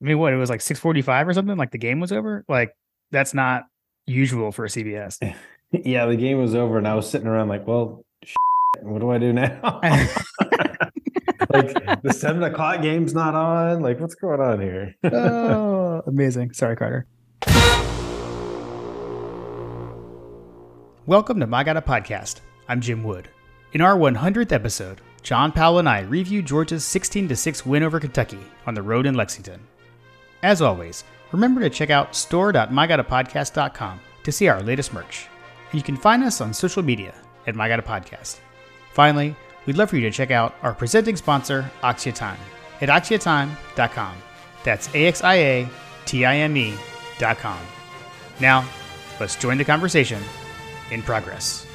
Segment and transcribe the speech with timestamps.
[0.00, 1.56] I mean, what it was like six forty five or something.
[1.56, 2.44] Like the game was over.
[2.48, 2.74] Like
[3.10, 3.64] that's not
[4.06, 5.18] usual for a CBS.
[5.72, 8.04] yeah, the game was over, and I was sitting around like, well,
[8.80, 9.60] what do I do now?
[11.50, 13.82] like the seven o'clock game's not on.
[13.82, 14.94] Like, what's going on here?
[15.04, 16.52] oh, amazing.
[16.54, 17.06] Sorry, Carter.
[21.04, 22.40] Welcome to My Got a Podcast.
[22.68, 23.28] I'm Jim Wood.
[23.72, 28.40] In our 100th episode, John Powell and I review Georgia's 16 6 win over Kentucky
[28.66, 29.60] on the road in Lexington.
[30.42, 35.28] As always, remember to check out store.mygotapodcast.com to see our latest merch.
[35.70, 37.14] And you can find us on social media
[37.46, 37.68] at My.
[38.92, 42.38] Finally, we'd love for you to check out our presenting sponsor, Axia Time,
[42.80, 44.16] at axiatime.com.
[44.64, 45.68] That's A X I A
[46.06, 47.58] T I M E.com.
[48.40, 48.68] Now,
[49.18, 50.22] let's join the conversation
[50.90, 51.66] in progress.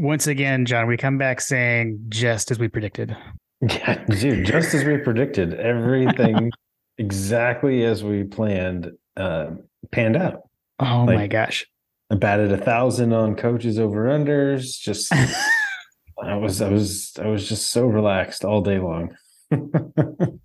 [0.00, 3.16] Once again, John, we come back saying just as we predicted.
[3.68, 6.52] Yeah, dude, just as we predicted, everything
[6.98, 9.50] exactly as we planned uh,
[9.90, 10.42] panned out.
[10.78, 11.66] Oh like, my gosh.
[12.10, 14.78] I batted a thousand on coaches over unders.
[14.78, 15.12] Just
[16.22, 19.16] I was I was I was just so relaxed all day long.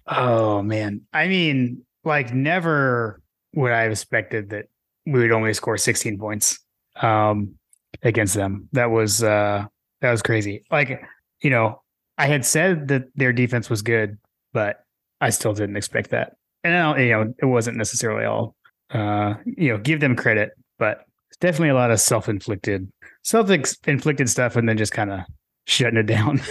[0.07, 1.01] oh man.
[1.13, 3.21] I mean, like never
[3.53, 4.65] would I have expected that
[5.05, 6.59] we would only score 16 points
[6.95, 7.55] um
[8.01, 8.69] against them.
[8.71, 9.65] That was uh
[10.01, 10.63] that was crazy.
[10.71, 11.01] Like,
[11.41, 11.82] you know,
[12.17, 14.17] I had said that their defense was good,
[14.53, 14.83] but
[15.19, 16.35] I still didn't expect that.
[16.63, 18.55] And I you know, it wasn't necessarily all
[18.93, 21.05] uh, you know, give them credit, but
[21.39, 22.91] definitely a lot of self-inflicted
[23.23, 25.21] self-inflicted stuff and then just kind of
[25.65, 26.41] shutting it down.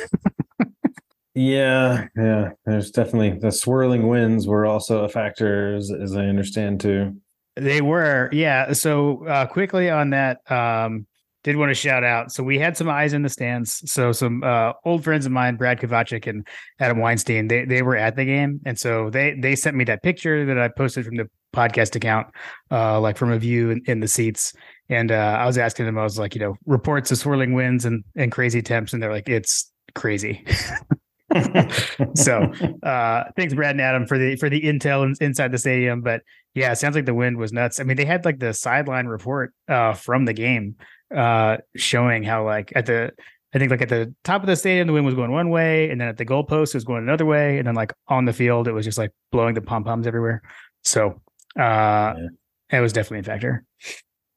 [1.35, 2.51] yeah, yeah.
[2.65, 7.17] There's definitely the swirling winds were also a factor as, as I understand too.
[7.57, 8.73] They were, yeah.
[8.73, 11.07] So uh, quickly on that, um,
[11.45, 12.33] did want to shout out.
[12.33, 13.91] So we had some eyes in the stands.
[13.91, 16.47] So some uh, old friends of mine, Brad Kovacic and
[16.79, 20.03] Adam Weinstein, they they were at the game, and so they they sent me that
[20.03, 22.29] picture that I posted from the podcast account,
[22.71, 24.53] uh, like from a view in, in the seats.
[24.89, 27.85] And uh, I was asking them, I was like, you know, reports of swirling winds
[27.85, 30.45] and and crazy temps, and they're like, it's crazy.
[32.15, 32.43] so
[32.83, 36.21] uh thanks brad and adam for the for the intel in, inside the stadium but
[36.55, 39.07] yeah it sounds like the wind was nuts i mean they had like the sideline
[39.07, 40.77] report uh from the game
[41.15, 43.13] uh showing how like at the
[43.55, 45.91] I think like at the top of the stadium the wind was going one way
[45.91, 48.33] and then at the goalpost it was going another way and then like on the
[48.33, 50.43] field it was just like blowing the pom poms everywhere.
[50.85, 51.21] So
[51.59, 52.29] uh yeah.
[52.71, 53.65] it was definitely a factor.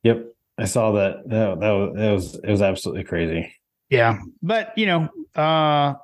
[0.03, 0.25] Yep.
[0.57, 1.27] I saw that.
[1.27, 3.53] That, that was it was it was absolutely crazy.
[3.89, 4.19] Yeah.
[4.41, 5.95] But you know, uh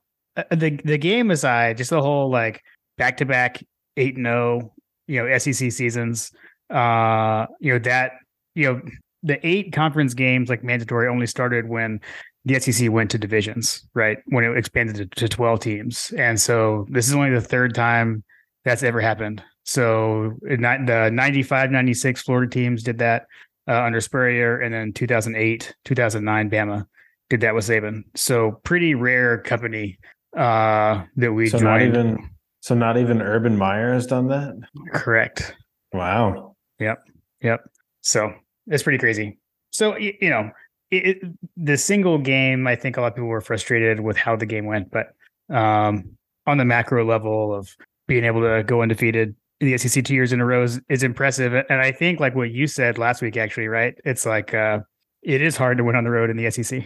[0.50, 2.62] the the game aside, just the whole like
[2.98, 3.64] back to back
[3.98, 4.74] eight and oh,
[5.08, 6.32] you know, SEC seasons,
[6.70, 8.14] uh, you know, that,
[8.56, 8.82] you know,
[9.24, 12.00] the eight conference games like mandatory only started when
[12.46, 14.18] the SEC went to divisions, right?
[14.28, 16.12] When it expanded to, to 12 teams.
[16.18, 18.24] And so this is only the third time
[18.66, 19.44] that's ever happened.
[19.64, 23.28] So the 95, 96 Florida teams did that
[23.68, 26.86] uh, under Spurrier, and then 2008, 2009 Bama
[27.30, 28.04] did that with Saban.
[28.16, 30.00] So pretty rare company
[30.36, 31.94] uh, that we so joined.
[31.94, 32.30] Not even,
[32.62, 34.56] so not even Urban Meyer has done that?
[34.94, 35.56] Correct.
[35.94, 36.56] Wow.
[36.80, 37.04] Yep.
[37.42, 37.62] Yep.
[38.02, 38.34] So
[38.68, 39.38] it's pretty crazy.
[39.72, 40.52] So you know,
[40.92, 41.20] it,
[41.58, 44.66] the single game, I think a lot of people were frustrated with how the game
[44.66, 45.08] went, but
[45.50, 47.70] um, on the macro level of
[48.08, 51.04] being able to go undefeated in the SEC two years in a row is, is
[51.04, 51.54] impressive.
[51.54, 53.94] And I think like what you said last week, actually, right?
[54.04, 54.80] It's like uh,
[55.22, 56.84] it is hard to win on the road in the SEC.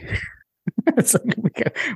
[0.87, 1.51] it's like we,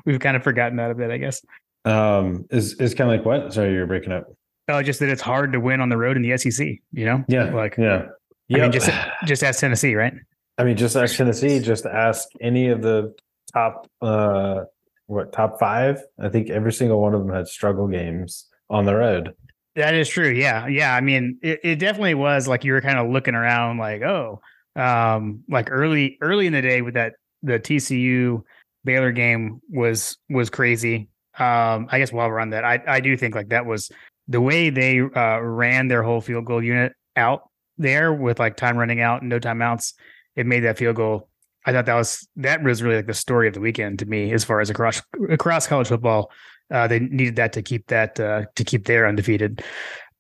[0.06, 1.42] we've kind of forgotten that a bit, I guess.
[1.86, 3.54] Um, is is kind of like what?
[3.54, 4.28] Sorry, you're breaking up.
[4.68, 6.68] Oh, just that it's hard to win on the road in the SEC.
[6.92, 7.24] You know?
[7.28, 7.54] Yeah.
[7.54, 8.08] Like yeah.
[8.50, 8.60] Yep.
[8.60, 8.90] I mean, just
[9.26, 10.14] just ask Tennessee, right?
[10.58, 11.60] I mean, just ask Tennessee.
[11.60, 13.16] Just ask any of the
[13.54, 14.62] top, uh,
[15.08, 16.02] what top five?
[16.20, 19.34] I think every single one of them had struggle games on the road.
[19.76, 20.30] That is true.
[20.30, 20.94] Yeah, yeah.
[20.94, 24.42] I mean, it, it definitely was like you were kind of looking around, like, oh,
[24.76, 28.44] um, like early early in the day with that the TCU
[28.84, 31.10] Baylor game was was crazy.
[31.38, 33.90] Um, I guess while we're on that, I I do think like that was
[34.28, 37.49] the way they uh, ran their whole field goal unit out
[37.80, 39.94] there with like time running out and no timeouts,
[40.36, 41.30] it made that field goal.
[41.66, 44.32] I thought that was that was really like the story of the weekend to me
[44.32, 46.32] as far as across across college football.
[46.72, 49.64] Uh, they needed that to keep that uh, to keep their undefeated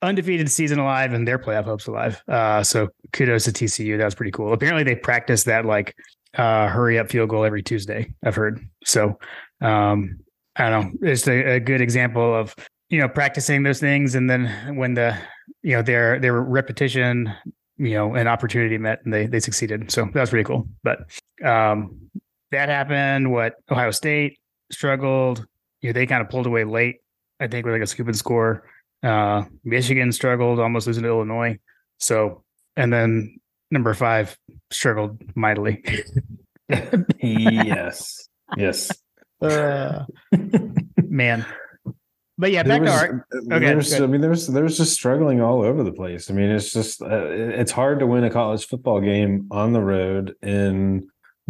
[0.02, 2.24] undefeated season alive and their playoff hopes alive.
[2.28, 3.98] Uh, so kudos to TCU.
[3.98, 4.54] That was pretty cool.
[4.54, 5.96] Apparently they practice that like
[6.36, 8.14] uh, hurry up field goal every Tuesday.
[8.24, 8.66] I've heard.
[8.84, 9.20] So
[9.62, 10.20] um,
[10.56, 11.10] I don't know.
[11.10, 12.56] It's a, a good example of
[12.90, 15.18] you know practicing those things and then when the
[15.62, 17.32] you know their their repetition
[17.78, 21.00] you know an opportunity met and they they succeeded so that was pretty cool but
[21.44, 21.98] um
[22.52, 24.40] that happened what ohio state
[24.72, 25.46] struggled
[25.82, 26.98] you know they kind of pulled away late
[27.40, 28.64] I think with like a scoop and score.
[29.02, 31.58] Uh, Michigan struggled, almost losing to Illinois.
[32.00, 32.44] So,
[32.76, 33.40] and then
[33.72, 34.38] number five
[34.72, 35.84] struggled mightily.
[37.22, 38.28] yes.
[38.58, 38.92] Yes.
[39.42, 40.04] Uh,
[40.98, 41.46] man.
[42.40, 43.94] But yeah, There back to was- our uh, okay, there's.
[44.02, 46.32] I mean, there's there's just struggling all over the place.
[46.32, 49.82] I mean, it's just uh, it's hard to win a college football game on the
[49.82, 51.10] road in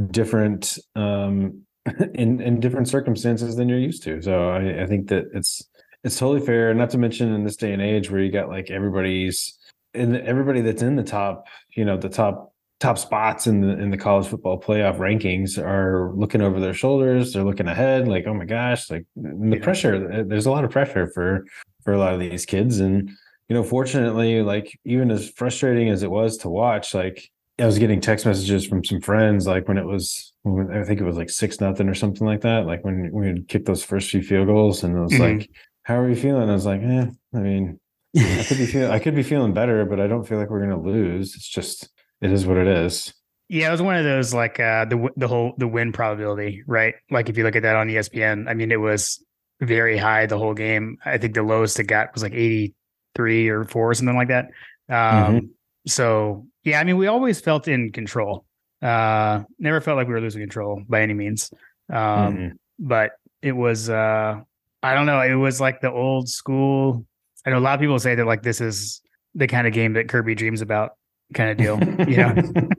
[0.09, 1.61] different um
[2.15, 4.19] in in different circumstances than you're used to.
[4.23, 5.61] So I, I think that it's
[6.03, 6.73] it's totally fair.
[6.73, 9.59] Not to mention in this day and age where you got like everybody's
[9.93, 12.48] and everybody that's in the top, you know, the top
[12.79, 17.33] top spots in the in the college football playoff rankings are looking over their shoulders.
[17.33, 19.63] They're looking ahead, like, oh my gosh, like the Yeah.
[19.63, 20.23] pressure.
[20.23, 21.45] There's a lot of pressure for
[21.83, 23.09] for a lot of these kids, and
[23.49, 27.29] you know, fortunately, like even as frustrating as it was to watch, like
[27.59, 31.01] I was getting text messages from some friends, like when it was, when, I think
[31.01, 32.65] it was like six nothing or something like that.
[32.65, 35.19] Like when we had kicked those first few field goals, and it was Mhm.
[35.39, 35.49] like,
[35.83, 36.49] how are you feeling?
[36.49, 37.79] I was like, eh, I mean,
[38.15, 40.61] I could be feeling, I could be feeling better, but I don't feel like we're
[40.61, 41.35] gonna lose.
[41.35, 41.89] It's just,
[42.21, 43.13] it is what it is.
[43.47, 46.95] Yeah, it was one of those like uh the the whole the win probability, right?
[47.09, 49.23] Like if you look at that on ESPN, I mean it was
[49.59, 50.97] very high the whole game.
[51.03, 54.49] I think the lowest it got was like 83 or 4 or something like that.
[54.89, 55.51] Um
[55.87, 58.45] so yeah, I mean we always felt in control.
[58.81, 61.51] Uh never felt like we were losing control by any means.
[61.91, 61.97] Um
[62.37, 62.51] Mhm.
[62.77, 64.41] but it was uh
[64.83, 67.05] I don't know, it was like the old school
[67.45, 69.01] I know a lot of people say that like this is
[69.33, 70.91] the kind of game that Kirby dreams about
[71.33, 72.69] kind of deal, you know.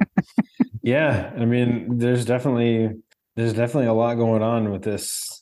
[0.82, 2.90] yeah i mean there's definitely
[3.36, 5.40] there's definitely a lot going on with this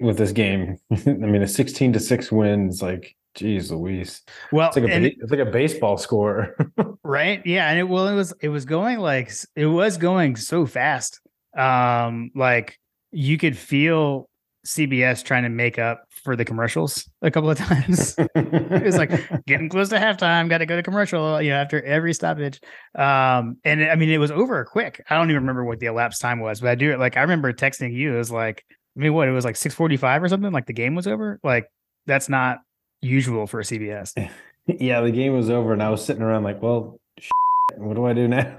[0.00, 0.78] with this game.
[0.90, 4.22] I mean a 16 to 6 win is like geez louise.
[4.52, 6.56] Well, it's like a it's like a baseball score.
[7.06, 7.44] Right?
[7.44, 11.20] Yeah and it well it was it was going like it was going so fast.
[11.56, 12.78] Um like
[13.12, 14.28] you could feel
[14.66, 18.16] cbs trying to make up for the commercials a couple of times.
[18.34, 19.10] It was like
[19.46, 22.60] getting close to halftime got to go to commercial you know after every stoppage.
[22.94, 25.02] Um and it- i mean it was over quick.
[25.08, 27.52] I don't even remember what the elapsed time was but i do like i remember
[27.52, 28.64] texting you it was like
[28.96, 31.38] i mean what it was like 645 or something like the game was over?
[31.44, 31.66] Like
[32.06, 32.58] that's not
[33.02, 34.12] usual for cbs
[34.66, 36.98] yeah the game was over and i was sitting around like well
[37.76, 38.54] what do i do now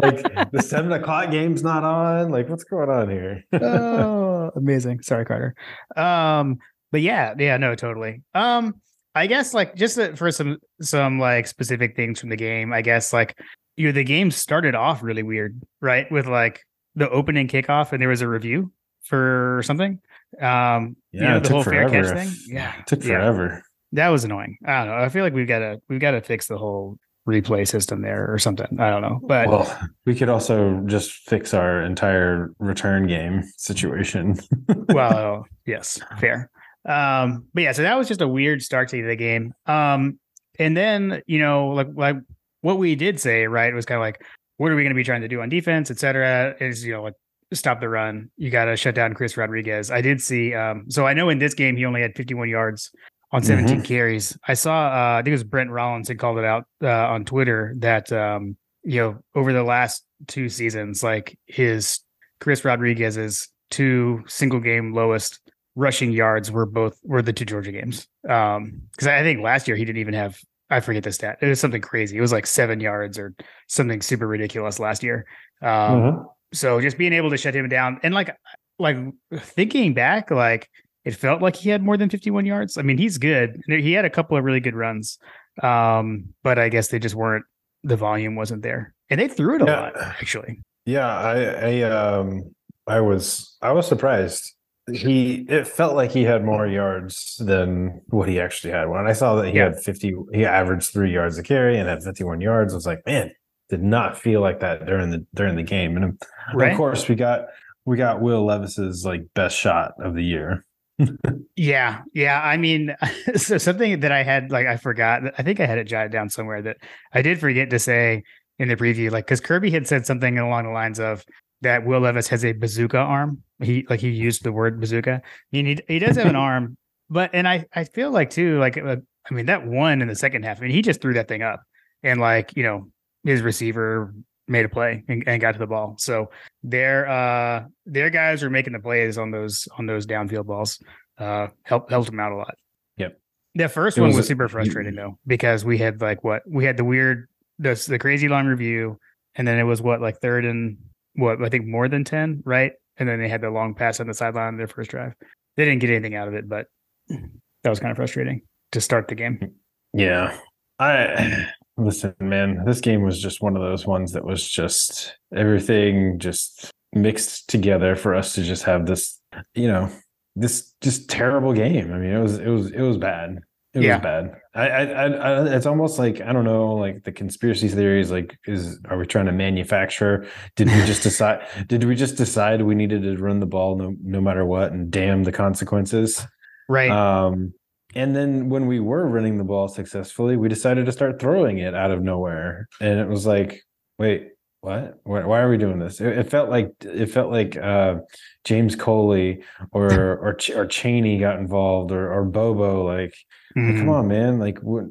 [0.00, 0.22] like
[0.52, 5.02] the seven o'clock game's not on like what's going on here oh, amazing.
[5.02, 5.54] Sorry, Carter.
[5.96, 6.58] Um,
[6.90, 8.22] but yeah, yeah, no, totally.
[8.34, 8.80] Um,
[9.14, 12.72] I guess like just for some some like specific things from the game.
[12.72, 13.38] I guess like
[13.76, 16.10] you know the game started off really weird, right?
[16.10, 16.62] With like
[16.94, 18.72] the opening kickoff, and there was a review
[19.04, 20.00] for something.
[20.40, 22.34] Um, you yeah know it the took whole fair catch forever thing.
[22.54, 23.16] Yeah, it took yeah.
[23.16, 23.62] forever
[23.92, 24.58] That was annoying.
[24.64, 25.02] I don't know.
[25.02, 26.98] I feel like we've got to we've got to fix the whole
[27.28, 28.80] replay system there or something.
[28.80, 34.38] I don't know, but well we could also just fix our entire return game situation
[34.88, 36.50] well, yes, fair.
[36.88, 39.52] Um, but yeah, so that was just a weird start to the game.
[39.66, 40.18] Um,
[40.58, 42.16] and then you know, like like
[42.62, 44.22] what we did say, right, was kind of like,
[44.56, 46.56] what are we going to be trying to do on defense, et cetera?
[46.60, 47.14] Is you know, like
[47.52, 48.30] stop the run.
[48.36, 49.90] You got to shut down Chris Rodriguez.
[49.90, 50.54] I did see.
[50.54, 52.90] Um, so I know in this game he only had 51 yards
[53.32, 54.36] on 17 carries.
[54.46, 54.72] I saw.
[54.88, 58.10] Uh, I think it was Brent Rollins had called it out uh, on Twitter that
[58.12, 62.00] um, you know over the last two seasons, like his
[62.40, 65.40] Chris Rodriguez's two single game lowest
[65.76, 68.08] rushing yards were both were the two Georgia games.
[68.28, 70.38] Um, because I think last year he didn't even have
[70.70, 71.38] I forget the stat.
[71.40, 72.16] It was something crazy.
[72.18, 73.34] It was like seven yards or
[73.68, 75.24] something super ridiculous last year.
[75.62, 76.24] Um, Mhm.
[76.52, 78.34] so just being able to shut him down and like
[78.78, 78.96] like
[79.34, 80.68] thinking back, like
[81.08, 82.76] it felt like he had more than 51 yards.
[82.76, 83.62] I mean, he's good.
[83.66, 85.18] He had a couple of really good runs.
[85.62, 87.46] Um, but I guess they just weren't
[87.82, 88.94] the volume wasn't there.
[89.08, 89.80] And they threw it a Yeah.
[89.80, 90.60] lot, actually.
[90.84, 91.36] Yeah, I,
[91.80, 92.54] I um
[92.86, 94.54] I was I was surprised.
[94.92, 98.88] He it felt like he had more yards than what he actually had.
[98.88, 99.64] When I saw that he Yeah.
[99.70, 103.00] had 50 he averaged 3 yards a carry and had 51 yards, I was like,
[103.06, 103.30] man,
[103.70, 105.96] did not feel like that during the during the game.
[105.96, 106.20] And
[106.54, 106.72] Right.
[106.72, 107.46] of course we got
[107.86, 110.64] we got Will Levis's like best shot of the year.
[111.56, 112.40] Yeah, yeah.
[112.40, 112.94] I mean,
[113.34, 115.22] so something that I had like I forgot.
[115.36, 116.76] I think I had it jotted down somewhere that
[117.12, 118.22] I did forget to say
[118.60, 121.24] in the preview, like because Kirby had said something along the lines of
[121.62, 123.42] that Will Levis has a bazooka arm.
[123.60, 125.14] He like he used the word bazooka.
[125.14, 126.76] I mean, he he does have an arm,
[127.10, 128.96] but and I I feel like too like uh,
[129.28, 130.58] I mean that one in the second half.
[130.58, 131.60] I mean, he just threw that thing up,
[132.04, 132.88] and like you know
[133.24, 134.14] his receiver
[134.46, 135.96] made a play and, and got to the ball.
[135.98, 136.30] So
[136.62, 140.82] their uh their guys were making the plays on those on those downfield balls
[141.18, 142.54] uh helped helped him out a lot.
[142.96, 143.20] Yep.
[143.54, 146.76] The first one was a- super frustrating though because we had like what we had
[146.76, 148.98] the weird the the crazy long review
[149.34, 150.78] and then it was what like third and
[151.14, 152.72] what I think more than 10, right?
[152.96, 155.14] And then they had the long pass on the sideline on their first drive.
[155.56, 156.66] they didn't get anything out of it, but
[157.08, 159.54] that was kind of frustrating to start the game.
[159.92, 160.36] Yeah.
[160.78, 161.48] I
[161.78, 166.70] listen, man, this game was just one of those ones that was just everything just
[166.92, 169.20] mixed together for us to just have this,
[169.54, 169.90] you know,
[170.36, 171.92] this just terrible game.
[171.92, 173.38] I mean, it was it was it was bad.
[173.74, 173.96] It Yeah.
[173.96, 174.40] was bad.
[174.54, 178.10] I, I, I, I, it's almost like I don't know, like the conspiracy theories.
[178.10, 180.26] Like, is are we trying to manufacture?
[180.56, 181.46] Did we just decide?
[181.68, 184.90] did we just decide we needed to run the ball no, no matter what, and
[184.90, 186.26] damn the consequences?
[186.68, 186.90] Right.
[186.90, 187.54] Um,
[187.94, 191.74] and then when we were running the ball successfully, we decided to start throwing it
[191.74, 193.62] out of nowhere, and it was like,
[193.98, 194.30] wait,
[194.60, 194.98] what?
[195.04, 196.00] Why, why are we doing this?
[196.00, 197.96] It, it felt like it felt like uh,
[198.44, 199.42] James Coley
[199.72, 202.84] or or Ch- or Chaney got involved or or Bobo.
[202.86, 203.14] Like,
[203.56, 203.78] like, Mhm.
[203.78, 204.38] come on, man!
[204.38, 204.84] Like, what,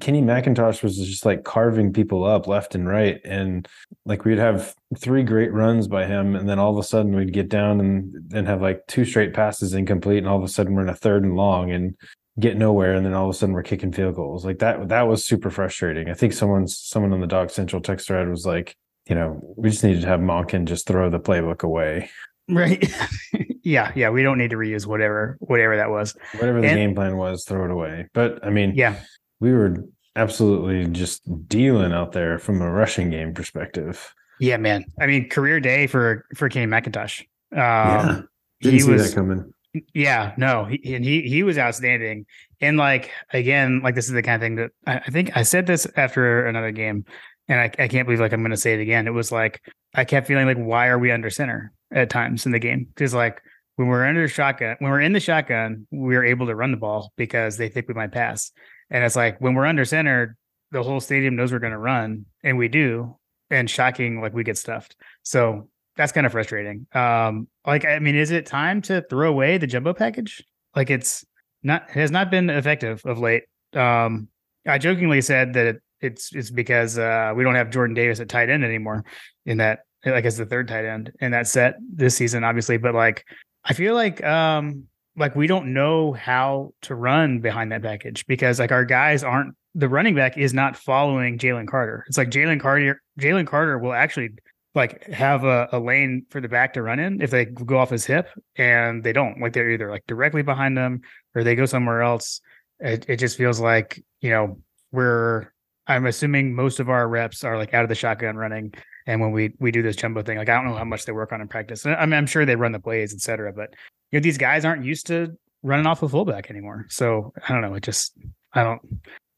[0.00, 3.66] Kenny McIntosh was just like carving people up left and right, and
[4.04, 7.32] like we'd have three great runs by him, and then all of a sudden we'd
[7.32, 10.74] get down and then have like two straight passes incomplete, and all of a sudden
[10.74, 11.96] we're in a third and long and
[12.38, 14.44] get nowhere, and then all of a sudden we're kicking field goals.
[14.44, 16.10] Like that, that was super frustrating.
[16.10, 18.76] I think someone's someone on the Dog Central text thread was like,
[19.08, 22.10] you know, we just needed to have Monken just throw the playbook away,
[22.48, 22.88] Right.
[23.64, 23.90] yeah.
[23.96, 24.10] Yeah.
[24.10, 26.14] We don't need to reuse whatever whatever that was.
[26.34, 28.06] whatever the And- game plan was, throw it away.
[28.14, 29.00] But I mean, Yeah.
[29.40, 34.12] we were absolutely just dealing out there from a rushing game perspective.
[34.40, 34.84] Yeah, man.
[35.00, 37.20] I mean, career day for for Kenny McIntosh.
[37.52, 38.20] Um, yeah,
[38.60, 39.52] he didn't see was that coming.
[39.94, 42.26] Yeah, no, he, and he he was outstanding.
[42.60, 45.42] And like again, like this is the kind of thing that I, I think I
[45.42, 47.04] said this after another game,
[47.48, 49.06] and I, I can't believe like I'm going to say it again.
[49.06, 49.62] It was like
[49.94, 52.86] I kept feeling like, why are we under center at times in the game?
[52.94, 53.40] Because like
[53.76, 57.12] when we're under shotgun, when we're in the shotgun, we're able to run the ball
[57.16, 58.52] because they think we might pass.
[58.90, 60.36] And it's like when we're under center,
[60.70, 63.16] the whole stadium knows we're going to run, and we do.
[63.48, 64.96] And shocking, like we get stuffed.
[65.22, 66.86] So that's kind of frustrating.
[66.92, 70.42] Um, like I mean, is it time to throw away the jumbo package?
[70.74, 71.24] Like it's
[71.62, 73.44] not it has not been effective of late.
[73.74, 74.28] Um,
[74.66, 78.28] I jokingly said that it, it's it's because uh, we don't have Jordan Davis at
[78.28, 79.04] tight end anymore
[79.44, 82.76] in that like as the third tight end in that set this season, obviously.
[82.76, 83.24] But like
[83.64, 84.84] I feel like um
[85.16, 89.54] like we don't know how to run behind that package because like our guys aren't
[89.74, 92.04] the running back is not following Jalen Carter.
[92.08, 94.30] It's like Jalen Carter Jalen Carter will actually
[94.76, 97.90] like have a, a lane for the back to run in if they go off
[97.90, 99.40] his hip and they don't.
[99.40, 101.00] Like they're either like directly behind them
[101.34, 102.40] or they go somewhere else.
[102.78, 104.60] It, it just feels like you know
[104.92, 105.52] we're
[105.86, 108.72] i'm assuming most of our reps are like out of the shotgun running
[109.06, 111.12] and when we we do this jumbo thing like i don't know how much they
[111.12, 111.86] work on in practice.
[111.86, 113.70] I mean i'm sure they run the plays etc but
[114.10, 116.86] you know these guys aren't used to running off a fullback anymore.
[116.88, 117.74] So i don't know.
[117.74, 118.12] It just
[118.52, 118.82] i don't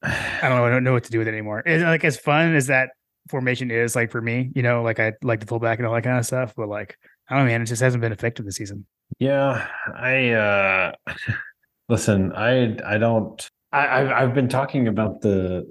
[0.02, 0.64] i don't know.
[0.64, 1.62] I don't know what to do with it anymore.
[1.64, 2.90] It's like as fun as that
[3.28, 6.02] formation is like for me you know like i like the fullback and all that
[6.04, 6.97] kind of stuff but like
[7.28, 8.85] i don't know man it just hasn't been effective this season
[9.18, 9.66] Yeah,
[9.97, 10.92] I uh
[11.88, 15.64] listen, I I don't I I've, I've been talking about the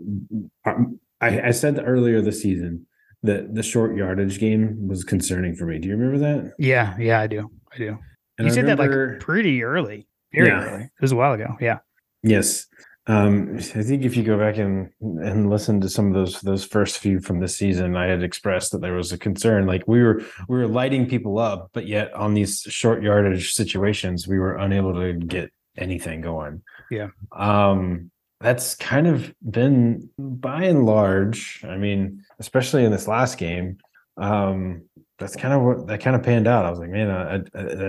[1.21, 2.85] I, I said earlier this season
[3.23, 5.79] that the short yardage game was concerning for me.
[5.79, 6.53] Do you remember that?
[6.59, 7.97] yeah yeah i do i do
[8.37, 10.63] And you I said that like pretty early very Yeah.
[10.65, 11.79] early it was a while ago yeah
[12.23, 12.65] Yes.
[13.07, 16.65] Um, I think if you go back and and listen to some of those those
[16.65, 19.65] first few from this season, I had expressed that there was a concern.
[19.65, 24.27] Like we were we were lighting people up, but yet on these short yardage situations,
[24.27, 26.61] we were unable to get anything going.
[26.91, 27.07] Yeah.
[27.31, 28.11] Um,
[28.41, 31.63] that's kind of been by and large.
[31.67, 33.77] I mean, especially in this last game,
[34.17, 34.83] um,
[35.17, 36.65] that's kind of what that kind of panned out.
[36.65, 37.39] I was like, man, I, I,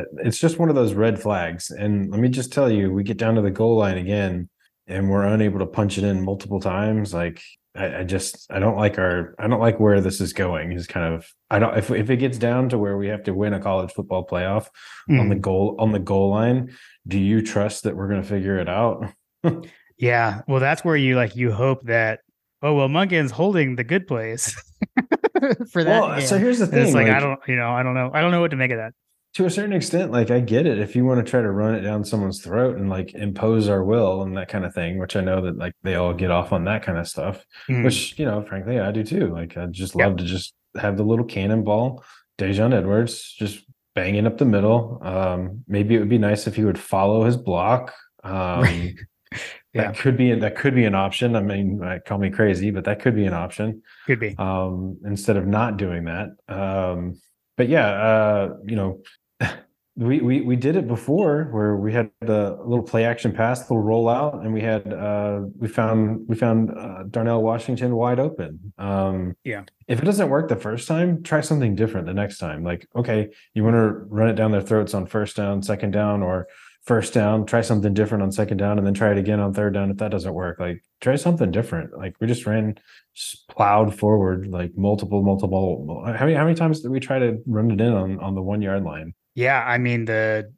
[0.00, 1.70] I- it's just one of those red flags.
[1.70, 4.48] And let me just tell you, we get down to the goal line again,
[4.88, 7.12] and we're unable to punch it in multiple times.
[7.14, 7.42] Like,
[7.76, 10.72] I, I just, I don't like our, I don't like where this is going.
[10.72, 11.76] Is kind of, I don't.
[11.76, 14.66] If if it gets down to where we have to win a college football playoff
[15.10, 15.40] on the Mhm.
[15.40, 16.74] goal on the goal line,
[17.06, 19.04] do you trust that we're going to figure it out?
[19.98, 22.20] yeah well that's where you like you hope that
[22.62, 24.52] oh well Monken's holding the good plays
[25.72, 26.82] for that Well, so here's the And thing.
[26.86, 28.70] it's like, i don't you know i don't know i don't know what to make
[28.70, 28.92] of that
[29.34, 30.78] to a certain extent, like I get it.
[30.78, 33.84] If you want to try to run it down someone's throat and like impose our
[33.84, 36.52] will and that kind of thing, which I know that like they all get off
[36.52, 37.84] on that kind of stuff, Mhm.
[37.84, 39.28] which you know, frankly, I do too.
[39.32, 42.02] Like I just love to just have the little cannonball,
[42.38, 44.98] Daijun Edwards, just banging up the middle.
[45.02, 47.94] Um, maybe it would be nice if he would follow his block.
[48.24, 48.94] Um,
[49.74, 49.88] Yeah.
[49.92, 51.36] That could be that could be an option.
[51.36, 54.96] I mean, uh, call me crazy, but that could be an option could be um,
[55.04, 56.28] instead of not doing that.
[56.48, 57.20] Um,
[57.58, 59.02] but yeah, uh, you know,
[59.96, 63.84] we, we we did it before where we had a little play action pass, little
[63.84, 68.72] rollout, and we had uh, we found we found uh, Darnell Washington wide open.
[68.78, 69.64] Um, Yeah.
[69.88, 72.62] If it doesn't work the first time, try something different the next time.
[72.62, 76.22] Like, okay, you want to run it down their throats on first down, second down,
[76.22, 76.46] or
[76.88, 79.74] first down, try something different on second down, and then try it again on third
[79.74, 79.90] down.
[79.90, 81.96] If that doesn't work, like try something different.
[81.96, 82.76] Like we just ran,
[83.14, 86.02] just plowed forward like multiple, multiple.
[86.06, 88.42] How many how many times did we try to run it in on on the
[88.42, 89.14] one yard line?
[89.34, 90.50] Yeah, I mean the,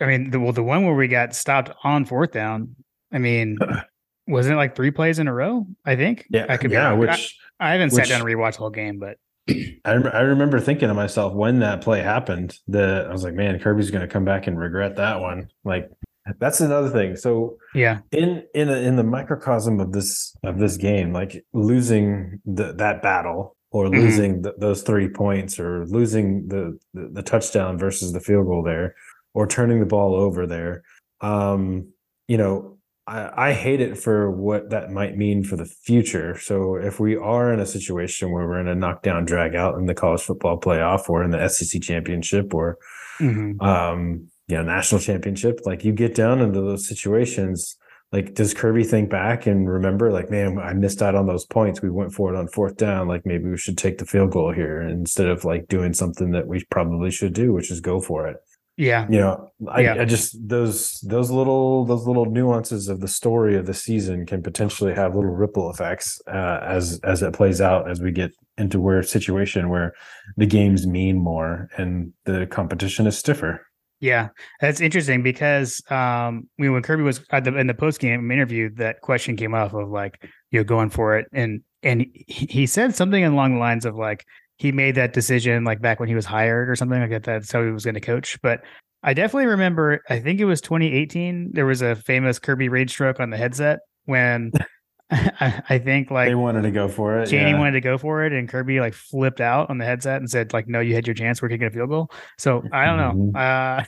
[0.00, 2.76] I mean the well the one where we got stopped on fourth down.
[3.12, 3.58] I mean,
[4.28, 5.66] wasn't it like three plays in a row?
[5.84, 6.26] I think.
[6.30, 6.90] Yeah, I could be yeah.
[6.90, 7.00] wrong.
[7.00, 10.10] Which I, I haven't which- sat down and rewatched the whole game, but I, rem-
[10.12, 13.90] I remember thinking to myself when that play happened that I was like, man, Kirby's
[13.90, 15.48] going to come back and regret that one.
[15.64, 15.90] Like
[16.38, 17.16] that's another thing.
[17.16, 22.40] So yeah, in in a, in the microcosm of this of this game, like losing
[22.44, 23.94] the, that battle or Mhm.
[24.00, 28.94] losing those three points or losing the, the the touchdown versus the field goal there
[29.34, 30.82] or turning the ball over there,
[31.22, 31.88] um,
[32.28, 32.78] you know,
[33.12, 36.38] I, I hate it for what that might mean for the future.
[36.38, 39.86] So if we are in a situation where we're in a knockdown drag out in
[39.86, 42.78] the college football playoff or in the SEC championship or
[43.20, 43.60] Mhm.
[43.62, 47.76] um, you know, national championship, like you get down into those situations,
[48.12, 51.80] like does Kirby think back and remember, like, man, I missed out on those points.
[51.82, 53.08] We went for it on fourth down.
[53.08, 56.46] Like maybe we should take the field goal here instead of like doing something that
[56.46, 58.36] we probably should do, which is go for it.
[58.76, 59.94] Yeah, You know, I, Yeah.
[60.00, 64.42] I just those those little those little nuances of the story of the season can
[64.42, 68.80] potentially have little ripple effects uh, as as it plays out as we get into
[68.80, 69.92] where situation where
[70.36, 73.66] the games mean more and the competition is stiffer.
[74.00, 74.28] yeah.
[74.60, 78.70] That's interesting because um, we when Kirby was at the in the post game interview,
[78.76, 83.24] that question came up of like you're going for it, and and he said something
[83.24, 84.24] along the lines of like
[84.56, 87.24] he made that decision like back when he was hired or something like that.
[87.24, 88.62] That's how he was going to coach, but.
[89.04, 90.00] I definitely remember.
[90.08, 91.50] I think it was 2018.
[91.54, 94.52] There was a famous Kirby rage stroke on the headset when
[95.12, 97.28] I, I think like they wanted to go for it.
[97.28, 97.58] Chaney yeah.
[97.58, 100.52] wanted to go for it, and Kirby like flipped out on the headset and said,
[100.52, 101.42] like, no, you had your chance.
[101.42, 102.10] We're kicking a field goal.
[102.38, 103.38] So I don't know.
[103.38, 103.84] Uh,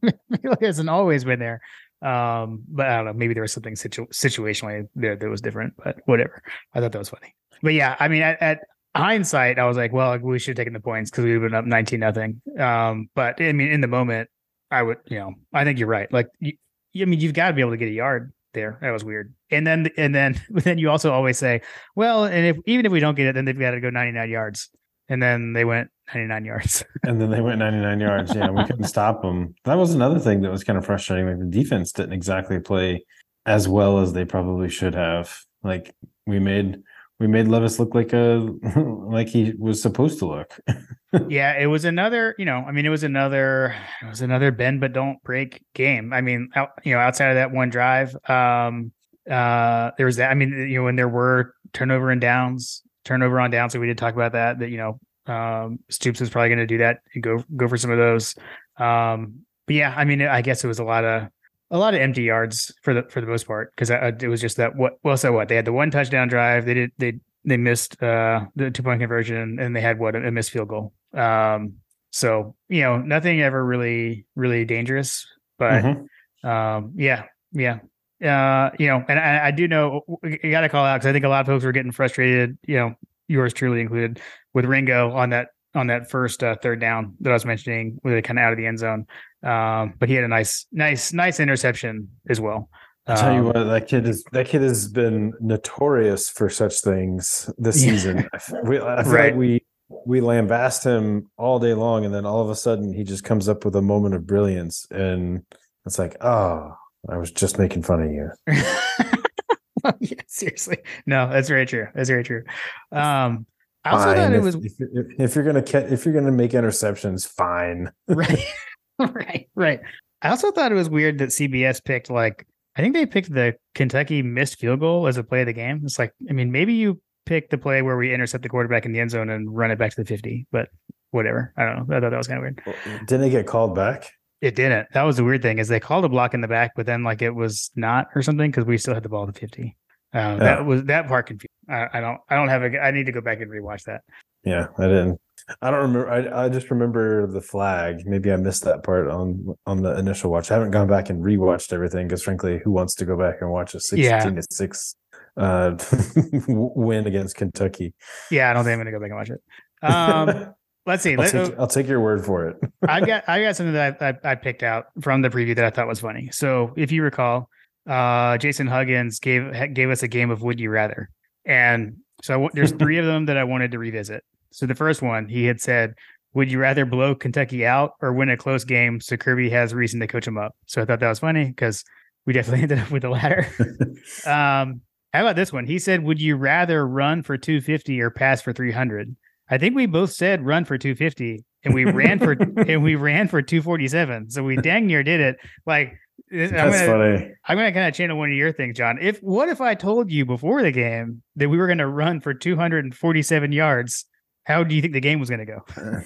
[0.00, 1.60] feel like it hasn't always been there.
[2.02, 3.12] Um, but I don't know.
[3.12, 6.42] Maybe there was something situ- situationally there that was different, but whatever.
[6.72, 7.34] I thought that was funny.
[7.62, 8.60] But yeah, I mean, at, at
[8.96, 11.50] hindsight, I was like, well, we should have taken the points because we would have
[11.50, 12.40] been up 19 nothing.
[12.58, 14.28] Um, but I mean, in the moment,
[14.70, 16.12] I would, you know, I think you're right.
[16.12, 16.54] Like, you,
[17.00, 18.78] I mean, you've got to be able to get a yard there.
[18.80, 19.34] That was weird.
[19.50, 21.62] And then, and then, then you also always say,
[21.94, 24.28] well, and if even if we don't get it, then they've got to go 99
[24.30, 24.70] yards.
[25.08, 26.84] And then they went 99 yards.
[27.04, 28.34] and then they went 99 yards.
[28.34, 29.54] Yeah, we couldn't stop them.
[29.64, 31.28] That was another thing that was kind of frustrating.
[31.28, 33.04] Like the defense didn't exactly play
[33.44, 35.38] as well as they probably should have.
[35.62, 35.94] Like
[36.26, 36.82] we made
[37.18, 40.58] we made Levis look like a like he was supposed to look.
[41.28, 44.80] yeah, it was another, you know, I mean, it was another, it was another bend
[44.80, 46.12] but don't break game.
[46.12, 48.92] I mean, out, you know, outside of that one drive, um,
[49.30, 50.30] uh, there was that.
[50.30, 53.86] I mean, you know, when there were turnover and downs, turnover on downs, so we
[53.86, 54.60] did talk about that.
[54.60, 57.76] That you know, um, Stoops is probably going to do that and go go for
[57.76, 58.36] some of those.
[58.76, 61.28] Um, but yeah, I mean, I guess it was a lot of
[61.70, 64.56] a lot of empty yards for the for the most part because it was just
[64.58, 65.48] that what well so what?
[65.48, 66.64] They had the one touchdown drive.
[66.64, 70.14] They did they they missed uh the two point conversion and they had what?
[70.16, 70.92] A missed field goal.
[71.14, 71.74] Um
[72.12, 75.26] so you know nothing ever really really dangerous
[75.58, 76.06] but Mhm.
[76.44, 77.78] um yeah yeah.
[78.24, 81.12] Uh you know and I, I do know you got to call out because I
[81.12, 82.94] think a lot of folks were getting frustrated you know
[83.28, 84.20] yours truly included
[84.54, 88.14] with Ringo on that on that first uh, third down that I was mentioning where
[88.14, 89.06] they kind of out of the end zone
[89.42, 92.68] um, but he had a nice, nice, nice interception as well.
[93.06, 96.80] I tell you Um, what, that kid is that kid has been notorious for such
[96.80, 97.90] things this Yeah.
[97.92, 98.28] season.
[98.32, 99.24] I we, I feel Right.
[99.32, 99.64] like we
[100.04, 103.48] we lambast him all day long, and then all of a sudden he just comes
[103.48, 105.42] up with a moment of brilliance, and
[105.84, 106.74] it's like, oh,
[107.08, 108.30] I was just making fun of you.
[110.00, 111.86] yeah, seriously, no, that's very true.
[111.94, 112.42] That's very true.
[112.90, 113.46] Um,
[113.84, 114.16] I also Fine.
[114.16, 117.92] thought it if, was if, if, if you're gonna if you're gonna make interceptions, fine.
[118.08, 118.44] right,
[119.14, 119.80] right, right.
[120.22, 123.54] I also thought it was weird that CBS picked like I think they picked the
[123.74, 125.80] Kentucky missed field goal as a play of the game.
[125.84, 128.92] It's like I mean maybe you pick the play where we intercept the quarterback in
[128.92, 130.68] the end zone and run it back to the fifty, but
[131.10, 131.52] whatever.
[131.56, 131.96] I don't know.
[131.96, 133.06] I thought that was kind of weird.
[133.06, 134.10] Didn't it get called back?
[134.40, 134.88] It didn't.
[134.92, 137.02] That was the weird thing is they called a block in the back, but then
[137.02, 139.76] like it was not or something because we still had the ball to fifty.
[140.14, 140.36] Uh, Yeah.
[140.36, 141.50] That was that part confused.
[141.68, 142.18] I, I don't.
[142.28, 142.78] I don't have a.
[142.78, 144.02] I need to go back and rewatch that.
[144.44, 145.20] Yeah, I didn't.
[145.62, 146.10] I don't remember.
[146.10, 148.04] I, I just remember the flag.
[148.04, 150.50] Maybe I missed that part on on the initial watch.
[150.50, 153.50] I haven't gone back and rewatched everything because, frankly, who wants to go back and
[153.50, 154.24] watch a sixteen Yeah.
[154.28, 154.96] to six
[155.36, 155.76] uh,
[156.48, 157.94] win against Kentucky?
[158.30, 159.42] Yeah, I don't think I'm going to go back and watch it.
[159.82, 160.54] Um,
[160.86, 161.12] let's see.
[161.12, 162.56] I'll Let, take, I'll take your word for it.
[162.88, 165.64] I've got I got something that I, I, I picked out from the preview that
[165.64, 166.28] I thought was funny.
[166.32, 167.48] So if you recall,
[167.88, 171.10] uh, Jason Huggins gave gave us a game of Would You Rather,
[171.44, 174.24] and so I, there's three of them that I wanted to revisit.
[174.50, 175.94] So the first one he had said,
[176.36, 180.00] would you rather blow Kentucky out or win a close game so Kirby has reason
[180.00, 180.54] to coach him up?
[180.66, 181.82] So I thought that was funny because
[182.26, 183.48] we definitely ended up with the latter.
[184.26, 184.82] um,
[185.14, 185.64] how about this one?
[185.64, 189.16] He said, "Would you rather run for 250 or pass for 300?"
[189.48, 192.32] I think we both said run for 250, and we ran for
[192.68, 194.30] and we ran for 247.
[194.30, 195.36] So we dang near did it.
[195.64, 195.94] Like
[196.30, 197.32] That's I'm gonna, funny.
[197.46, 198.98] I'm gonna kind of channel one of your things, John.
[199.00, 202.34] If what if I told you before the game that we were gonna run for
[202.34, 204.04] 247 yards?
[204.46, 205.64] How do you think the game was gonna go?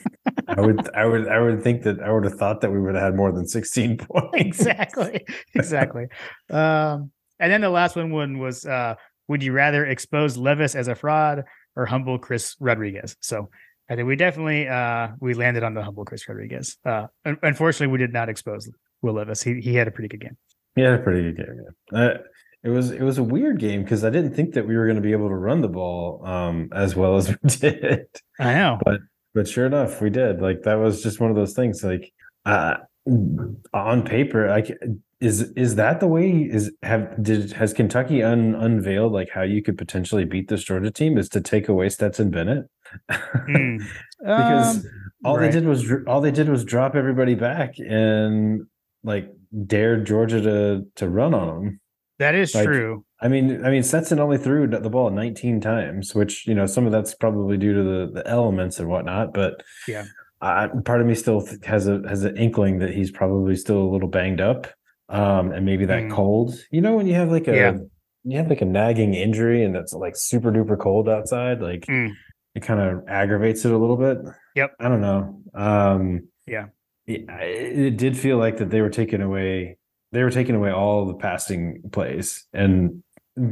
[0.49, 2.95] I would, I would, I would think that I would have thought that we would
[2.95, 4.61] have had more than 16 points.
[4.61, 5.25] exactly,
[5.55, 6.07] exactly.
[6.49, 8.95] Um, and then the last one, one was, uh,
[9.29, 11.45] would you rather expose Levis as a fraud
[11.77, 13.15] or humble Chris Rodriguez?
[13.21, 13.51] So
[13.91, 16.79] I think we definitely uh, we landed on the humble Chris Rodriguez.
[16.85, 18.71] Uh, unfortunately, we did not expose
[19.03, 19.43] Will Levis.
[19.43, 20.37] He he had a pretty good game.
[20.77, 21.65] Yeah, a pretty good game.
[21.93, 22.17] Yeah.
[22.63, 24.97] It was it was a weird game because I didn't think that we were going
[24.97, 28.07] to be able to run the ball um, as well as we did.
[28.39, 28.79] I know.
[28.85, 29.01] but
[29.35, 30.41] but sure enough, we did.
[30.43, 31.83] Like that was just one of those things.
[31.83, 32.13] Like
[32.45, 32.75] uh,
[33.73, 34.77] on paper, like
[35.21, 36.31] is is that the way?
[36.31, 40.91] Is have did has Kentucky un, unveiled like how you could potentially beat this Georgia
[40.91, 42.67] team is to take away Stetson Bennett
[43.13, 43.77] Hmm.
[44.21, 44.91] because Um,
[45.25, 45.47] all right.
[45.47, 48.67] they did was all they did was drop everybody back and
[49.05, 49.31] like
[49.67, 51.81] dared Georgia to to run on them.
[52.21, 53.05] That is like, true.
[53.21, 56.87] I mean, I mean, Stetson only threw the ball 19 times, which you know some
[56.87, 59.35] of that's probably due to the the elements and whatnot.
[59.35, 60.05] But Yeah.
[60.41, 63.91] I, part of me still has a has an inkling that he's probably still a
[63.91, 64.69] little banged up,
[65.11, 66.13] um, and maybe that Mm.
[66.13, 66.55] cold.
[66.71, 67.77] You know, when you have like a Yeah.
[68.25, 72.13] you have like a nagging injury and it's like super duper cold outside, like Mm.
[72.55, 74.19] it kind of aggravates it a little bit.
[74.57, 74.71] Yep.
[74.81, 75.43] I don't know.
[75.55, 76.67] Um, Yeah.
[77.07, 79.77] it, it did feel like that they were taking away
[80.13, 83.03] they were taking away all the passing plays and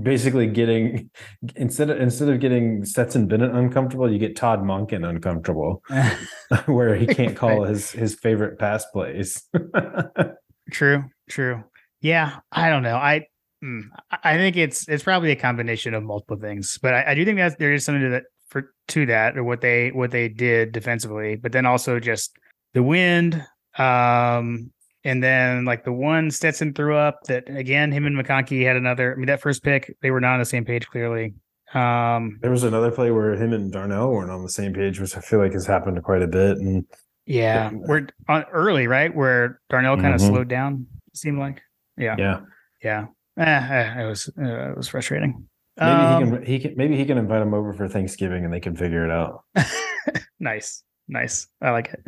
[0.03, 1.09] basically getting
[1.57, 5.83] instead of instead of getting Stetson Bennett uncomfortable, you get Todd Monken uncomfortable,
[6.67, 9.43] where he can't call his his favorite pass plays.
[10.71, 11.65] True, true.
[12.03, 12.97] Yeah, I don't know.
[12.97, 13.27] I
[13.65, 17.15] mm, I- I think it's it's probably a combination of multiple things, but I, I
[17.15, 20.11] do think that there is something to that for to that or what they what
[20.11, 22.37] they did defensively, but then also just
[22.75, 23.43] the wind,
[23.79, 24.71] um,
[25.05, 29.13] and then like the one Stetson threw up that again him and McConkey had another.
[29.13, 31.35] I mean that first pick they were not on the same page clearly.
[31.75, 35.17] Um, there was another play where him and Darnell weren't on the same page, which
[35.17, 36.57] I feel like has happened quite a bit.
[36.59, 36.85] And
[37.27, 40.29] yeah, we're on early right where Darnell kind of Mhm.
[40.29, 40.87] slowed down.
[41.09, 41.61] It seemed like
[41.99, 42.41] yeah, yeah,
[42.83, 43.07] yeah.
[43.39, 45.47] Eh, eh, it was uh, it was frustrating.
[45.79, 48.53] maybe Um, he can he can maybe he can invite him over for Thanksgiving and
[48.53, 49.45] they can figure it out.
[50.41, 51.49] nice, nice.
[51.61, 52.01] I like it.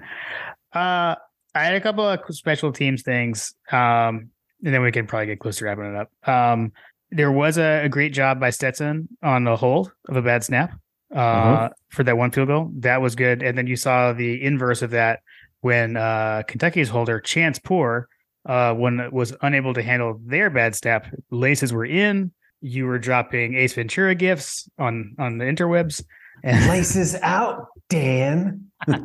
[0.73, 1.17] Uh,
[1.55, 4.31] I had a couple of special teams things, um,
[4.63, 6.29] and then we can probably get close to wrapping it up.
[6.29, 6.73] Um,
[7.11, 10.79] there was a, a great job by Stetson on the hold of a bad snap
[11.15, 12.71] uh, for that one field goal.
[12.77, 13.43] That was good.
[13.43, 15.21] And then you saw the inverse of that
[15.61, 18.09] when uh, Kentucky's holder Chance Poor,
[18.47, 22.33] uh, when was unable to handle their bad snap, laces were in.
[22.63, 26.05] You were dropping Ace Ventura gifts on on the interwebs.
[26.43, 28.71] And Laces out, Dan.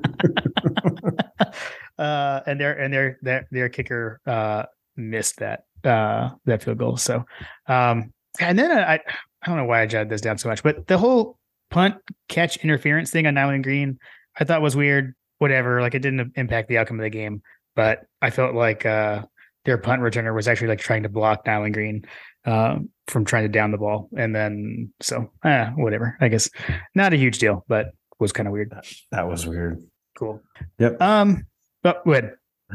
[1.97, 4.63] uh, and their and their their their kicker uh,
[4.95, 6.97] missed that uh, that field goal.
[6.97, 7.25] So,
[7.67, 10.87] um, and then I I don't know why I jotted this down so much, but
[10.87, 11.37] the whole
[11.69, 11.95] punt
[12.29, 13.97] catch interference thing on Nyland Green
[14.39, 15.13] I thought was weird.
[15.37, 17.41] Whatever, like it didn't impact the outcome of the game,
[17.75, 19.23] but I felt like uh,
[19.65, 22.05] their punt returner was actually like trying to block Nyland Green
[22.45, 26.17] um, from trying to down the ball, and then so uh, whatever.
[26.21, 26.49] I guess
[26.95, 28.73] not a huge deal, but was kind of weird.
[29.11, 29.81] That was weird.
[30.17, 30.41] Cool.
[30.79, 31.01] Yep.
[31.01, 31.43] Um,
[31.85, 32.31] but good.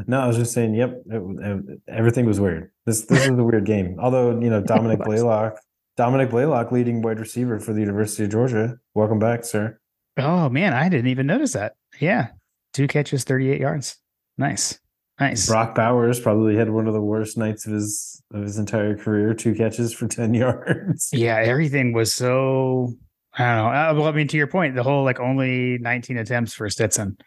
[0.07, 0.73] No, I was just saying.
[0.73, 1.21] Yep, it,
[1.69, 2.71] it- everything was weird.
[2.85, 3.97] This this was a weird game.
[3.99, 5.59] Although you know Dominick Blaylock,
[5.97, 8.77] Dominick Blaylock, leading wide receiver for the University of Georgia.
[8.95, 9.77] Welcome back, sir.
[10.17, 11.73] Oh man, I didn't even notice that.
[11.99, 12.27] Yeah.
[12.73, 13.97] Two catches, 38 yards.
[14.37, 14.79] Nice.
[15.19, 15.47] Nice.
[15.47, 19.33] Brock Bowers probably had one of the worst nights of his of his entire career.
[19.33, 21.09] Two catches for ten yards.
[21.11, 22.93] Yeah, everything was so
[23.37, 23.67] I don't know.
[23.67, 27.17] Uh, well, I mean, to your point, the whole like only 19 attempts for Stetson.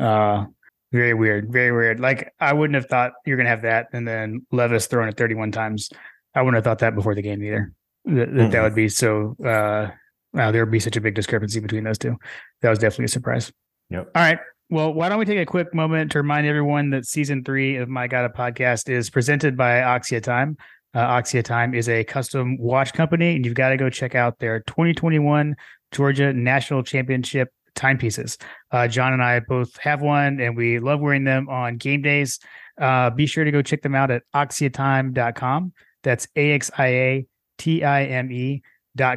[0.00, 0.46] Uh
[0.92, 1.50] very weird.
[1.50, 1.98] Very weird.
[1.98, 5.50] Like I wouldn't have thought you're gonna have that and then Levis throwing it 31
[5.50, 5.90] times.
[6.34, 7.72] I wouldn't have thought that before the game either.
[8.04, 9.88] That that, that would be so uh
[10.32, 12.16] wow, there would be such a big discrepancy between those two.
[12.60, 13.52] That was definitely a surprise.
[13.90, 14.10] Yep.
[14.14, 14.38] All right.
[14.70, 17.88] Well, why don't we take a quick moment to remind everyone that season three of
[17.88, 20.56] My God a Podcast is presented by Axia Time.
[20.94, 24.38] Uh, Axia Time is a custom watch company, and you've got to go check out
[24.38, 25.56] their 2021
[25.90, 27.50] Georgia National Championship
[27.82, 28.38] timepieces.
[28.70, 32.38] Uh, John and I both have one, and we love wearing them on game days.
[32.80, 35.72] Uh, be sure to go check them out at axiatime.com.
[36.04, 37.26] That's A X I A
[37.58, 38.62] T I M E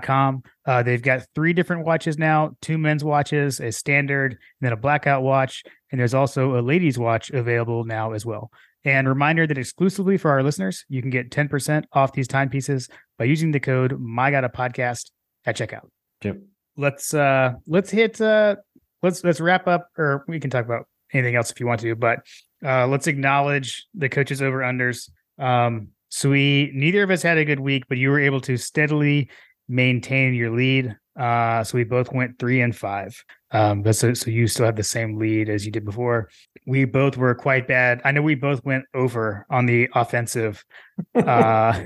[0.02, 0.42] com.
[0.66, 4.78] Uh, they've got three different watches now two men's watches, a standard, and then a
[4.78, 5.64] blackout watch.
[5.92, 8.52] And there's also a ladies' watch available now as well.
[8.84, 13.26] And reminder that exclusively for our listeners, you can get 10% off these timepieces by
[13.26, 15.10] using the code MyGottaPodcast
[15.46, 15.88] at checkout.
[16.24, 16.38] Yep.
[16.78, 18.56] Let's uh let's hit uh
[19.02, 21.96] let's let's wrap up or we can talk about anything else if you want to,
[21.96, 22.20] but
[22.66, 25.10] uh let's acknowledge the coaches over unders.
[25.40, 28.58] Um so we neither of us had a good week, but you were able to
[28.58, 29.30] steadily
[29.68, 30.96] maintain your lead.
[31.20, 33.24] Uh, so we both went three and five.
[33.52, 36.30] Um, but so so you still have the same lead as you did before.
[36.68, 38.02] We both were quite bad.
[38.04, 40.64] I know we both went over on the offensive
[41.16, 41.82] uh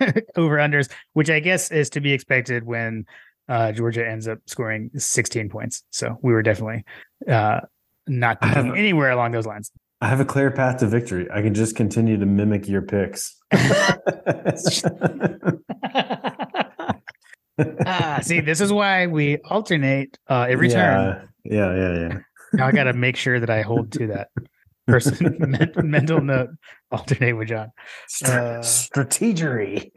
[0.36, 3.06] over unders, which I guess is to be expected when
[3.48, 5.82] uh Georgia ends up scoring 16 points.
[5.90, 6.84] So we were definitely
[7.28, 7.60] uh
[8.06, 9.70] not anywhere along those lines.
[10.00, 11.26] I have a clear path to victory.
[11.32, 13.36] I can just continue to mimic your picks.
[17.86, 21.28] ah, see, this is why we alternate uh, every turn.
[21.44, 22.18] Yeah, yeah, yeah.
[22.52, 24.28] Now I got to make sure that I hold to that
[24.86, 26.50] person men- mental note.
[26.90, 27.70] Alternate with John.
[28.24, 29.90] Uh, strategery.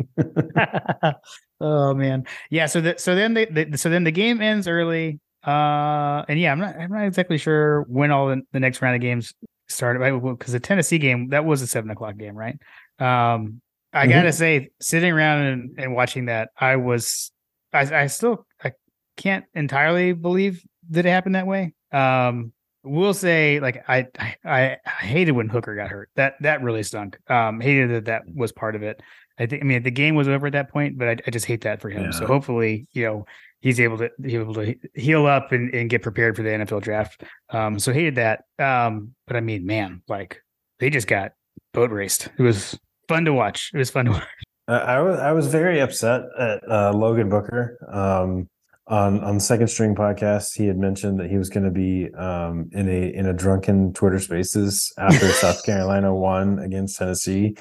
[1.61, 2.65] Oh man, yeah.
[2.65, 5.19] So that so then the, the so then the game ends early.
[5.45, 8.95] Uh, and yeah, I'm not I'm not exactly sure when all the, the next round
[8.95, 9.33] of games
[9.69, 10.21] started.
[10.21, 12.57] Because the Tennessee game that was a seven o'clock game, right?
[12.99, 13.61] Um,
[13.93, 14.09] I Mhm.
[14.11, 17.31] gotta say, sitting around and, and watching that, I was
[17.73, 18.73] I, I still I
[19.17, 21.73] can't entirely believe that it happened that way.
[21.91, 24.07] Um, we'll say like I,
[24.45, 26.09] I I hated when Hooker got hurt.
[26.15, 27.17] That that really stunk.
[27.29, 29.01] Um, hated that that was part of it.
[29.41, 31.45] I think I mean the game was over at that point, but I, I just
[31.45, 32.11] hate that for him.
[32.13, 33.25] So hopefully, you know,
[33.61, 36.81] he's able to he's able to heal up and, and get prepared for the NFL
[36.81, 37.23] draft.
[37.49, 38.43] Um, so hated that.
[38.59, 40.41] Um, but I mean, man, like
[40.79, 41.31] they just got
[41.73, 42.29] boat raced.
[42.37, 42.77] It was
[43.07, 43.71] fun to watch.
[43.73, 44.23] It was fun to watch.
[44.67, 47.79] I, I was I was very upset at uh, Logan Booker.
[47.91, 48.47] Um,
[48.87, 52.13] on on the second string podcast, he had mentioned that he was going to be
[52.15, 57.55] um, in a in a drunken Twitter Spaces after South Carolina won against Tennessee,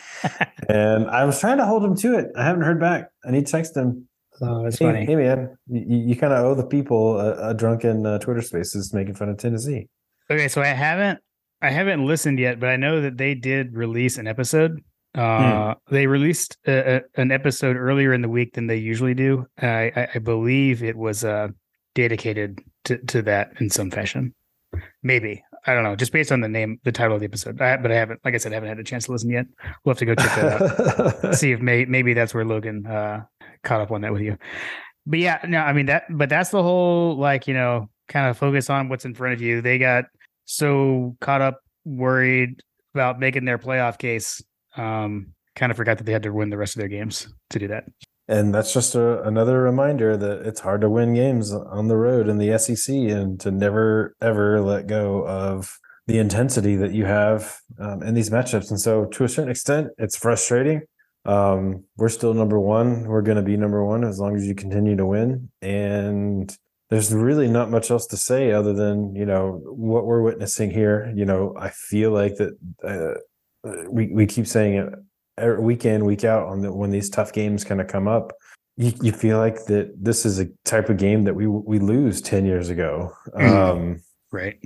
[0.68, 2.26] and I was trying to hold him to it.
[2.36, 3.10] I haven't heard back.
[3.24, 4.08] I need to text him.
[4.42, 5.04] Oh, that's Hey, funny.
[5.04, 8.92] hey man, you, you kind of owe the people a, a drunken uh, Twitter Spaces
[8.94, 9.88] making fun of Tennessee.
[10.30, 11.18] Okay, so I haven't
[11.62, 14.82] I haven't listened yet, but I know that they did release an episode.
[15.14, 19.46] Uh, they released a, a, an episode earlier in the week than they usually do.
[19.60, 21.48] I, I, I believe it was uh
[21.94, 24.34] dedicated to, to that in some fashion.
[25.02, 27.60] Maybe I don't know, just based on the name, the title of the episode.
[27.60, 29.46] I, but I haven't, like I said, I haven't had a chance to listen yet.
[29.84, 31.34] We'll have to go check that out.
[31.34, 33.24] see if may, maybe that's where Logan uh
[33.62, 34.38] caught up on that with you.
[35.06, 38.38] But yeah, no, I mean that but that's the whole like, you know, kind of
[38.38, 39.60] focus on what's in front of you.
[39.60, 40.04] They got
[40.44, 42.62] so caught up worried
[42.94, 44.42] about making their playoff case.
[44.80, 47.58] Um kind of forgot that they had to win the rest of their games to
[47.58, 47.84] do that.
[48.28, 52.28] And that's just a, another reminder that it's hard to win games on the road
[52.28, 57.56] in the SEC and to never, ever let go of the intensity that you have
[57.80, 58.70] um, in these matchups.
[58.70, 60.82] And so, to a certain extent, it's frustrating.
[61.24, 63.04] Um, we're still number one.
[63.04, 65.50] We're going to be number one as long as you continue to win.
[65.60, 66.56] And
[66.88, 71.12] there's really not much else to say other than, you know, what we're witnessing here.
[71.14, 73.20] You know, I feel like that uh,
[73.90, 74.74] we, we keep saying
[75.38, 78.32] it week in week out on the when these tough games kind of come up
[78.76, 82.20] you, you feel like that this is a type of game that we we lose
[82.20, 83.50] 10 years ago Mhm.
[83.50, 84.58] um Right.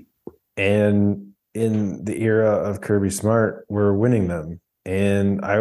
[0.57, 5.61] and in the era of kirby smart we're winning them and i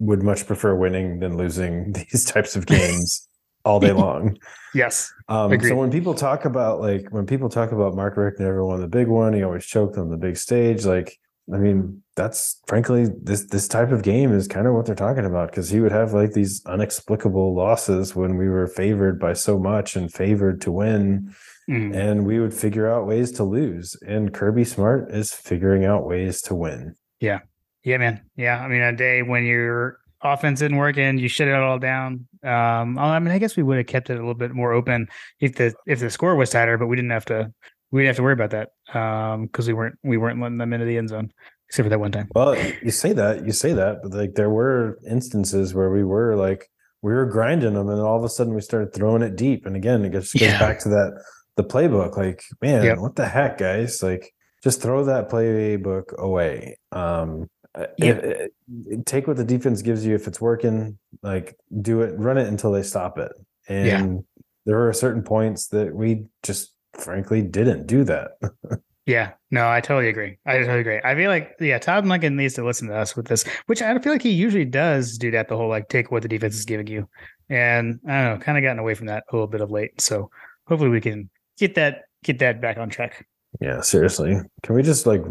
[0.00, 3.28] would much prefer winning than losing these types of games
[3.64, 4.36] all day long
[4.74, 5.12] Yes.
[5.28, 8.80] um, so when people talk about like when people talk about Mark Richt never won
[8.80, 10.86] the big one, he always choked on the big stage.
[10.86, 11.18] Like,
[11.52, 15.24] I mean, that's frankly this this type of game is kind of what they're talking
[15.24, 19.58] about because he would have like these inexplicable losses when we were favored by so
[19.58, 21.32] much and favored to win,
[21.68, 21.94] Mhm.
[21.94, 23.96] and we would figure out ways to lose.
[24.06, 26.94] And Kirby Smart is figuring out ways to win.
[27.20, 27.40] Yeah,
[27.84, 28.20] Yeah man.
[28.36, 28.62] Yeah.
[28.62, 32.26] I mean, a day when your offense isn't working, you shut it all down.
[32.42, 35.08] Um, I mean, I guess we would have kept it a little bit more open
[35.40, 37.52] if the if the score was tighter, but we didn't have to
[37.92, 38.68] we didn't have to worry about that.
[38.98, 41.32] Um, because we weren't we weren't letting them into the end zone,
[41.70, 42.28] except for that one time.
[42.34, 46.34] Well, you say that, you say that, but like there were instances where we were
[46.36, 46.68] like
[47.02, 49.64] we were grinding them, and all of a sudden we started throwing it deep.
[49.64, 50.58] And again, it just goes Yeah.
[50.58, 51.22] back to that
[51.56, 52.16] the playbook.
[52.16, 52.98] Like, man, Yep.
[52.98, 54.02] what the heck, guys?
[54.02, 56.76] Like, just throw that playbook away.
[56.92, 58.06] Um, uh, Yeah.
[58.16, 58.50] if-
[58.92, 60.14] uh, take what the defense gives you.
[60.14, 63.32] If it's working, like do it, run it until they stop it.
[63.68, 64.20] And Yeah.
[64.66, 68.32] there were certain points that we just frankly didn't do that.
[69.10, 70.38] Yeah, no, I totally agree.
[70.46, 71.00] I totally agree.
[71.02, 73.98] I feel like yeah, Todd Monken needs to listen to us with this, which I
[73.98, 75.48] feel like he usually does do that.
[75.48, 77.08] The whole like take what the defense is giving you,
[77.48, 80.00] and I don't know, kind of gotten away from that a little bit of late.
[80.00, 80.30] So
[80.68, 83.26] hopefully we can get that get that back on track.
[83.60, 84.40] Yeah, seriously.
[84.62, 85.24] Can we just like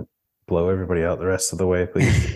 [0.45, 2.35] blow everybody out the rest of the way, please?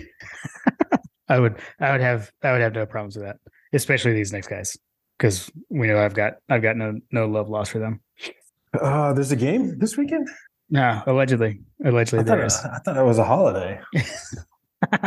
[1.28, 3.36] I would I would have I would have no problems with that,
[3.74, 4.78] especially these next guys,
[5.18, 8.00] because we know I've got I've got no no love lost for them.
[8.80, 10.26] Uh, there's a game this weekend.
[10.70, 12.56] No, allegedly, allegedly I thought, there is.
[12.64, 13.80] I thought it was a holiday.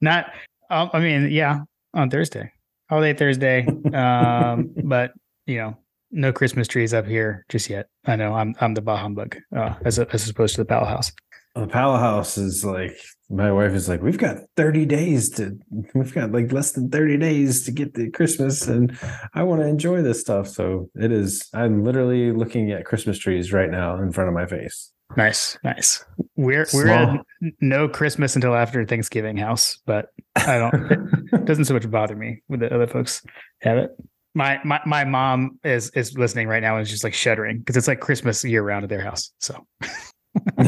[0.00, 0.32] Not,
[0.70, 1.60] um, I mean, yeah,
[1.94, 2.52] on Thursday,
[2.88, 3.66] holiday Thursday.
[3.92, 5.12] Um, but
[5.46, 5.76] you know,
[6.10, 7.88] no Christmas trees up here just yet.
[8.06, 11.12] I know I'm I'm the bah humbug, uh, as as opposed to the Powell House.
[11.54, 12.96] The Powell House is like
[13.30, 15.56] my wife is like, we've got 30 days to
[15.94, 18.98] we've got like less than 30 days to get to Christmas and
[19.34, 20.48] I want to enjoy this stuff.
[20.48, 24.46] So it is I'm literally looking at Christmas trees right now in front of my
[24.46, 24.92] face.
[25.16, 26.04] Nice, nice.
[26.36, 27.20] We're we're at
[27.60, 32.42] no Christmas until after Thanksgiving house, but I don't it doesn't so much bother me
[32.48, 33.22] with the other folks
[33.62, 33.90] have it.
[34.34, 37.88] My my my mom is is listening right now and just like shuddering because it's
[37.88, 39.32] like Christmas year round at their house.
[39.38, 39.66] So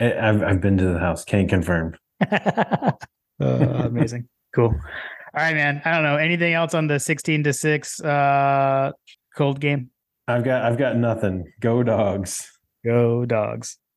[0.00, 1.96] I've I've been to the house, can't confirm.
[3.40, 4.28] Uh, amazing.
[4.54, 4.68] Cool.
[4.68, 4.78] All
[5.34, 5.82] right, man.
[5.84, 6.14] I don't know.
[6.14, 8.92] Anything else on the 16 to 6 uh
[9.36, 9.90] cold game?
[10.28, 11.52] I've got I've got nothing.
[11.60, 12.48] Go dogs.
[12.84, 13.76] Go dogs.